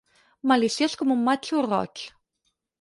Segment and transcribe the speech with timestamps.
[0.51, 2.05] Maliciós com un matxo roig.